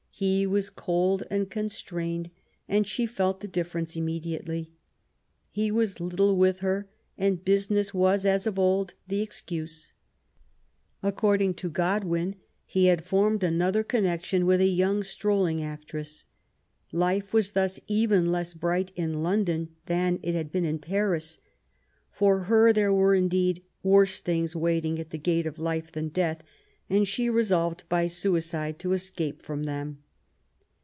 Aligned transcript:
He 0.13 0.45
was 0.45 0.69
cold 0.69 1.23
and 1.31 1.49
constrained, 1.49 2.29
and 2.69 2.85
she 2.85 3.07
felt 3.07 3.39
the 3.39 3.47
difference 3.47 3.95
immediately. 3.95 4.69
He 5.49 5.71
was 5.71 5.99
little 5.99 6.37
with 6.37 6.59
her^ 6.59 6.85
and 7.17 7.43
business 7.43 7.89
was^ 7.89 8.23
as 8.23 8.45
of 8.45 8.53
old^ 8.55 8.91
the 9.07 9.25
•excuse. 9.25 9.93
According 11.01 11.55
to 11.55 11.71
Godwin^ 11.71 12.35
he 12.67 12.85
had 12.85 13.03
formed 13.03 13.43
another 13.43 13.83
connection 13.83 14.45
with 14.45 14.61
a 14.61 14.67
young 14.67 15.01
strolling 15.01 15.63
actress. 15.63 16.25
Life 16.91 17.33
was 17.33 17.53
thus 17.53 17.79
even 17.87 18.31
less 18.31 18.53
bright 18.53 18.91
in 18.95 19.23
London 19.23 19.69
than 19.87 20.19
it 20.21 20.33
bad 20.33 20.51
been 20.51 20.65
in 20.65 20.77
Paris. 20.77 21.39
For 22.11 22.41
her 22.41 22.71
there 22.71 22.93
were, 22.93 23.15
indeed, 23.15 23.63
worse 23.81 24.19
things 24.19 24.55
wait 24.55 24.85
ing 24.85 24.99
at 24.99 25.09
the 25.09 25.17
gate 25.17 25.47
of 25.47 25.57
life 25.57 25.91
than 25.91 26.09
death; 26.09 26.43
and 26.91 27.07
she 27.07 27.27
resolved 27.27 27.81
by 27.89 28.05
suicide 28.05 28.77
to 28.77 28.93
escape 28.93 29.41
from 29.41 29.63
them. 29.63 29.97